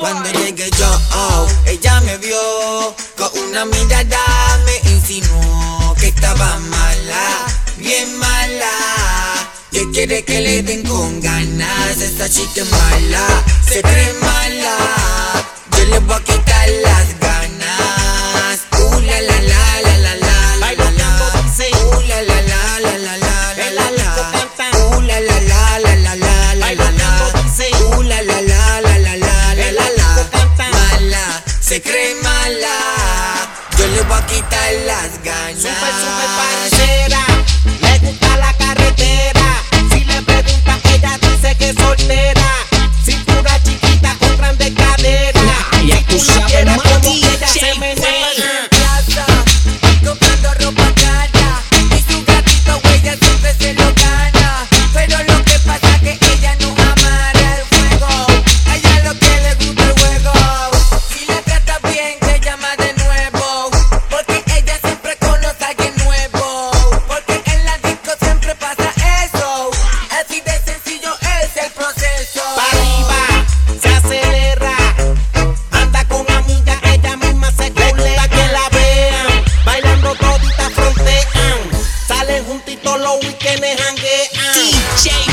Cuando 0.00 0.30
llegué 0.30 0.70
yo, 0.78 1.00
oh, 1.12 1.46
ella 1.66 2.00
me 2.00 2.16
vio 2.16 2.96
con 3.18 3.28
una 3.46 3.66
mirada, 3.66 4.58
me 4.64 4.90
insinuó 4.90 5.94
que 6.00 6.08
estaba 6.08 6.58
mala, 6.58 7.46
bien 7.76 8.18
mala. 8.18 8.70
Que 9.70 9.88
quiere 9.92 10.24
que 10.24 10.40
le 10.40 10.62
den 10.62 10.82
con 10.84 11.20
ganas, 11.20 12.00
esta 12.00 12.30
chica 12.30 12.64
mala. 12.70 13.44
we 83.22 83.32
can 83.34 83.62
hang 83.62 83.98
it 83.98 84.30
out. 84.38 84.56
DJ 84.56 85.29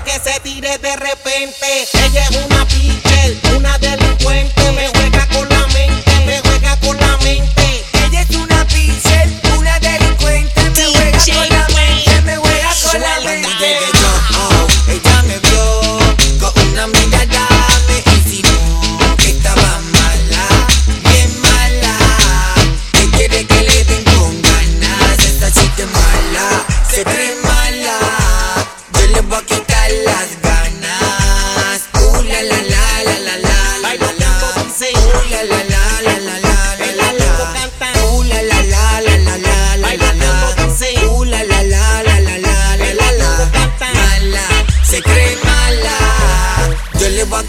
que 0.00 0.18
se 0.18 0.40
tire 0.40 0.78
de 0.78 0.96
repente. 0.96 1.88
Ella 1.92 2.24
es 2.24 2.36
una 2.46 2.64
pique, 2.66 3.38
una 3.56 3.78
delincuente. 3.78 4.81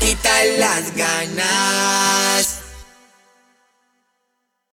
quitar 0.04 0.46
las 0.60 0.96
ganas. 0.96 2.63